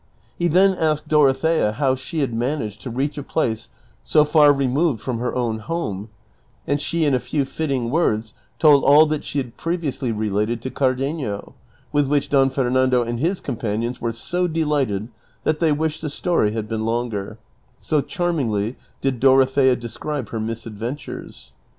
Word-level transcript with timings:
He 0.35 0.47
then 0.47 0.75
asked 0.79 1.07
Dorothea 1.07 1.73
how 1.73 1.93
she 1.93 2.21
had 2.21 2.33
managed 2.33 2.81
to 2.81 2.89
reach 2.89 3.19
a 3.19 3.21
place 3.21 3.69
so 4.03 4.25
far 4.25 4.51
removed 4.51 4.99
from 4.99 5.19
her 5.19 5.35
own 5.35 5.59
home, 5.59 6.09
and 6.65 6.81
she 6.81 7.05
in 7.05 7.13
a 7.13 7.19
few 7.19 7.45
fitting 7.45 7.91
words 7.91 8.33
told 8.57 8.83
all 8.83 9.05
that 9.05 9.23
she 9.23 9.37
had 9.37 9.57
previously 9.57 10.11
related 10.11 10.59
to 10.63 10.71
Car 10.71 10.95
denio, 10.95 11.53
with 11.91 12.07
which 12.07 12.29
Don 12.29 12.49
Fernando 12.49 13.03
and 13.03 13.19
his 13.19 13.39
companions 13.39 14.01
were 14.01 14.11
so 14.11 14.47
delighted 14.47 15.09
that 15.43 15.59
they 15.59 15.71
wished 15.71 16.01
the 16.01 16.09
story 16.09 16.51
had 16.53 16.67
been 16.67 16.83
longer; 16.83 17.37
so 17.79 18.01
charmingly 18.01 18.77
did 19.01 19.19
Dorothea 19.19 19.75
describe 19.75 20.29
her 20.29 20.39
misadventures. 20.39 21.53